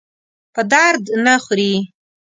[0.53, 1.73] په درد نه خوري.